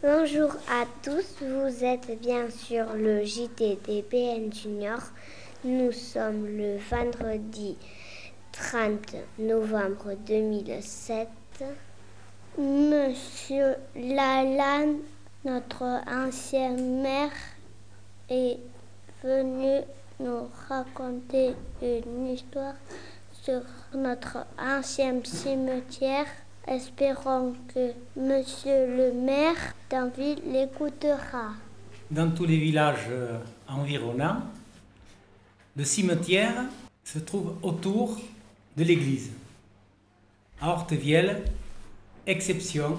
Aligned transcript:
Bonjour 0.00 0.52
à 0.70 0.84
tous, 1.02 1.26
vous 1.40 1.84
êtes 1.84 2.20
bien 2.20 2.48
sur 2.50 2.92
le 2.92 3.24
JT 3.24 3.80
des 3.84 4.50
Junior. 4.52 5.00
Nous 5.64 5.90
sommes 5.90 6.46
le 6.46 6.76
vendredi 6.88 7.76
30 8.52 9.16
novembre 9.40 10.14
2007. 10.24 11.26
Monsieur 12.58 13.74
Lalanne, 13.96 14.98
notre 15.44 15.82
ancien 16.08 16.76
maire, 16.76 17.32
est 18.30 18.60
venu 19.24 19.80
nous 20.20 20.48
raconter 20.68 21.56
une 21.82 22.28
histoire 22.28 22.74
sur 23.42 23.62
notre 23.94 24.46
ancien 24.60 25.20
cimetière. 25.24 26.26
Espérons 26.70 27.54
que 27.72 27.92
monsieur 28.14 28.86
le 28.94 29.12
maire 29.14 29.56
d'Anville 29.88 30.42
l'écoutera. 30.44 31.52
Dans 32.10 32.30
tous 32.30 32.44
les 32.44 32.58
villages 32.58 33.06
euh, 33.08 33.38
environnants, 33.66 34.42
le 35.74 35.84
cimetière 35.84 36.64
se 37.04 37.20
trouve 37.20 37.54
autour 37.62 38.20
de 38.76 38.84
l'église. 38.84 39.30
À 40.60 40.68
Hortevielle, 40.68 41.42
exception, 42.26 42.98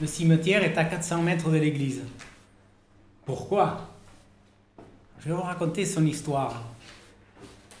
le 0.00 0.06
cimetière 0.06 0.64
est 0.64 0.78
à 0.78 0.84
400 0.84 1.20
mètres 1.20 1.50
de 1.50 1.58
l'église. 1.58 2.00
Pourquoi? 3.26 3.90
Je 5.18 5.28
vais 5.28 5.34
vous 5.34 5.42
raconter 5.42 5.84
son 5.84 6.06
histoire, 6.06 6.62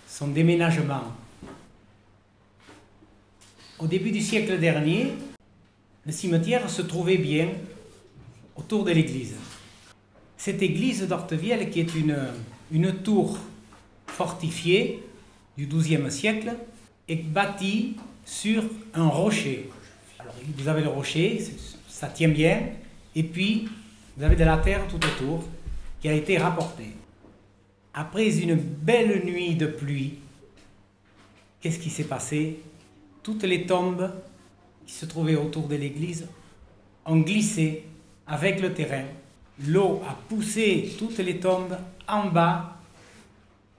son 0.06 0.28
déménagement. 0.28 1.04
Au 3.80 3.86
début 3.86 4.10
du 4.10 4.20
siècle 4.20 4.58
dernier, 4.58 5.12
le 6.04 6.12
cimetière 6.12 6.68
se 6.68 6.82
trouvait 6.82 7.16
bien 7.16 7.48
autour 8.54 8.84
de 8.84 8.90
l'église. 8.90 9.36
Cette 10.36 10.60
église 10.60 11.08
d'Ortevielle, 11.08 11.70
qui 11.70 11.80
est 11.80 11.94
une, 11.94 12.92
tour 13.02 13.38
fortifiée 14.06 15.02
du 15.56 15.66
XIIe 15.66 16.10
siècle, 16.10 16.56
est 17.08 17.24
bâtie 17.24 17.96
sur 18.26 18.64
un 18.92 19.08
rocher. 19.08 19.70
Alors, 20.18 20.34
vous 20.58 20.68
avez 20.68 20.82
le 20.82 20.90
rocher, 20.90 21.42
ça 21.88 22.08
tient 22.08 22.28
bien, 22.28 22.60
et 23.16 23.22
puis 23.22 23.66
vous 24.14 24.24
avez 24.24 24.36
de 24.36 24.44
la 24.44 24.58
terre 24.58 24.86
tout 24.88 24.96
autour 25.02 25.44
qui 26.02 26.08
a 26.10 26.12
été 26.12 26.36
rapportée. 26.36 26.92
Après 27.94 28.30
une 28.40 28.56
belle 28.56 29.24
nuit 29.24 29.54
de 29.54 29.66
pluie, 29.66 30.18
qu'est-ce 31.62 31.78
qui 31.78 31.88
s'est 31.88 32.04
passé? 32.04 32.60
Toutes 33.22 33.42
les 33.42 33.66
tombes 33.66 34.10
qui 34.86 34.94
se 34.94 35.06
trouvaient 35.06 35.36
autour 35.36 35.68
de 35.68 35.76
l'église 35.76 36.26
ont 37.04 37.18
glissé 37.18 37.84
avec 38.26 38.60
le 38.60 38.72
terrain. 38.72 39.04
L'eau 39.66 40.00
a 40.08 40.16
poussé 40.28 40.94
toutes 40.98 41.18
les 41.18 41.38
tombes 41.38 41.76
en 42.08 42.28
bas 42.28 42.76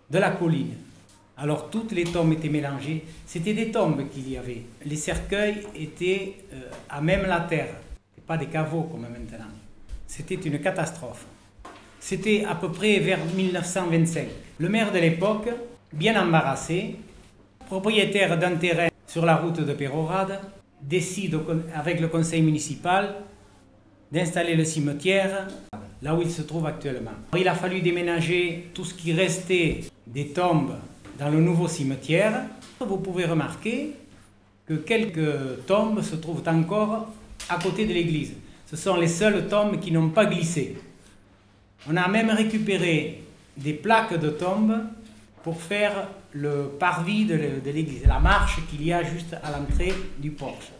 de 0.09 0.19
la 0.19 0.31
colline. 0.31 0.75
Alors 1.38 1.72
toutes 1.72 1.92
les 1.92 2.03
tombes 2.03 2.34
étaient 2.34 2.50
mélangées. 2.50 3.03
C'était 3.25 3.53
des 3.53 3.72
tombes 3.72 4.08
qu'il 4.09 4.30
y 4.30 4.38
avait. 4.38 4.62
Les 4.86 4.95
cercueils 4.95 5.66
étaient 5.75 6.36
euh, 6.53 6.69
à 6.88 7.02
même 7.02 7.25
la 7.25 7.39
terre, 7.39 7.73
pas 8.28 8.38
des 8.38 8.45
caveaux 8.45 8.84
comme 8.84 9.02
maintenant. 9.02 9.50
C'était 10.06 10.36
une 10.36 10.59
catastrophe. 10.59 11.25
C'était 12.00 12.45
à 12.45 12.53
peu 12.53 12.72
près 12.72 13.00
vers 13.00 13.25
1925. 13.25 14.28
Le 14.59 14.69
maire 14.69 14.92
de 14.92 15.00
l'époque, 15.00 15.50
bien 15.91 16.22
embarrassé, 16.22 16.96
propriétaire 17.66 18.38
d'un 18.38 18.56
terrain 18.57 18.91
sur 19.12 19.26
la 19.26 19.36
route 19.36 19.60
de 19.60 19.74
Pérorade, 19.74 20.40
décide 20.82 21.38
avec 21.76 22.00
le 22.00 22.08
conseil 22.08 22.42
municipal 22.42 23.16
d'installer 24.10 24.56
le 24.56 24.64
cimetière 24.64 25.48
là 26.02 26.16
où 26.16 26.22
il 26.22 26.32
se 26.32 26.42
trouve 26.44 26.66
actuellement. 26.66 27.12
Il 27.38 27.46
a 27.50 27.54
fallu 27.54 27.82
déménager 27.82 28.70
tout 28.74 28.86
ce 28.86 28.94
qui 28.94 29.12
restait 29.12 29.82
des 30.08 30.28
tombes 30.28 30.76
dans 31.20 31.30
le 31.30 31.42
nouveau 31.42 31.68
cimetière. 31.68 32.44
Vous 32.80 32.98
pouvez 32.98 33.26
remarquer 33.26 33.96
que 34.66 34.76
quelques 34.76 35.66
tombes 35.68 36.02
se 36.02 36.16
trouvent 36.16 36.48
encore 36.48 37.10
à 37.50 37.60
côté 37.60 37.86
de 37.86 37.94
l'église. 37.94 38.32
Ce 38.66 38.78
sont 38.78 38.96
les 38.96 39.10
seules 39.10 39.50
tombes 39.50 39.78
qui 39.82 39.92
n'ont 39.92 40.10
pas 40.10 40.26
glissé. 40.26 40.78
On 41.90 41.98
a 41.98 42.08
même 42.08 42.30
récupéré 42.30 43.24
des 43.58 43.74
plaques 43.74 44.18
de 44.18 44.30
tombes 44.30 44.78
pour 45.44 45.62
faire 45.62 46.07
le 46.34 46.72
parvis 46.79 47.25
de 47.25 47.35
l'église, 47.72 48.06
la 48.06 48.19
marche 48.19 48.59
qu'il 48.69 48.84
y 48.84 48.94
a 48.94 49.03
juste 49.03 49.35
à 49.44 49.52
l'entrée 49.52 49.94
du 50.18 50.31
porche. 50.31 50.72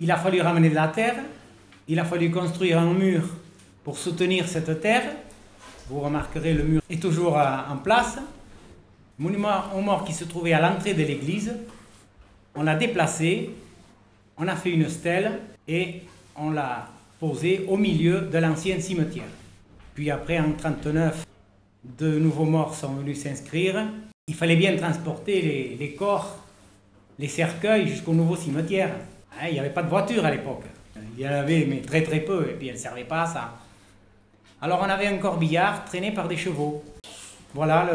Il 0.00 0.10
a 0.10 0.16
fallu 0.16 0.40
ramener 0.40 0.70
de 0.70 0.74
la 0.74 0.88
terre, 0.88 1.16
il 1.88 1.98
a 1.98 2.04
fallu 2.04 2.30
construire 2.30 2.78
un 2.78 2.92
mur 2.92 3.22
pour 3.82 3.98
soutenir 3.98 4.48
cette 4.48 4.80
terre. 4.80 5.04
Vous 5.88 6.00
remarquerez, 6.00 6.54
le 6.54 6.64
mur 6.64 6.82
est 6.88 7.00
toujours 7.00 7.36
en 7.36 7.76
place. 7.76 8.18
Monument 9.18 9.72
aux 9.76 9.80
morts 9.80 10.04
qui 10.04 10.12
se 10.12 10.24
trouvait 10.24 10.54
à 10.54 10.60
l'entrée 10.60 10.94
de 10.94 11.04
l'église, 11.04 11.54
on 12.56 12.64
l'a 12.64 12.74
déplacé, 12.74 13.50
on 14.36 14.48
a 14.48 14.56
fait 14.56 14.70
une 14.70 14.88
stèle 14.88 15.38
et 15.68 16.02
on 16.36 16.50
l'a 16.50 16.88
posé 17.20 17.64
au 17.68 17.76
milieu 17.76 18.22
de 18.22 18.38
l'ancien 18.38 18.80
cimetière. 18.80 19.24
Puis 19.94 20.10
après, 20.10 20.38
en 20.38 20.48
1939, 20.48 21.24
de 21.84 22.18
nouveaux 22.18 22.44
morts 22.44 22.74
sont 22.74 22.94
venus 22.94 23.22
s'inscrire. 23.22 23.84
Il 24.26 24.34
fallait 24.34 24.56
bien 24.56 24.76
transporter 24.76 25.76
les, 25.78 25.94
corps, 25.94 26.38
les 27.18 27.28
cercueils 27.28 27.86
jusqu'au 27.86 28.12
nouveau 28.12 28.36
cimetière. 28.36 28.94
Hein, 29.32 29.46
il 29.48 29.54
n'y 29.54 29.60
avait 29.60 29.70
pas 29.70 29.82
de 29.82 29.88
voiture 29.88 30.24
à 30.24 30.30
l'époque. 30.30 30.64
Il 31.16 31.22
y 31.22 31.28
en 31.28 31.32
avait, 31.32 31.66
mais 31.66 31.82
très 31.82 32.02
très 32.02 32.20
peu, 32.20 32.48
et 32.48 32.54
puis 32.54 32.68
elle 32.68 32.74
ne 32.74 32.80
servait 32.80 33.04
pas 33.04 33.22
à 33.22 33.26
ça. 33.26 33.52
Alors 34.60 34.80
on 34.82 34.88
avait 34.88 35.06
un 35.06 35.18
corbillard 35.18 35.84
traîné 35.84 36.12
par 36.12 36.26
des 36.26 36.36
chevaux. 36.36 36.82
Voilà 37.52 37.88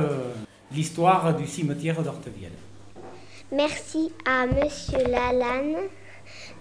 l'histoire 0.72 1.36
du 1.36 1.48
cimetière 1.48 2.02
d'Ortevielle. 2.02 2.52
Merci 3.52 4.12
à 4.26 4.46
Monsieur 4.46 5.04
Lalanne. 5.08 5.88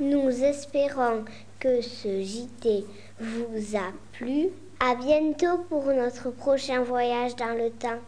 Nous 0.01 0.31
espérons 0.43 1.25
que 1.61 1.83
ce 1.83 2.23
JT 2.23 2.87
vous 3.21 3.77
a 3.77 3.93
plu. 4.13 4.49
À 4.81 4.95
bientôt 4.95 5.59
pour 5.69 5.87
notre 5.87 6.31
prochain 6.31 6.85
voyage 6.85 7.35
dans 7.35 7.59
le 7.59 7.71
temps. 7.71 7.99